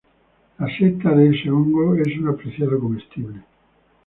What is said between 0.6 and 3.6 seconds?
seta de este hongo es un apreciado comestible.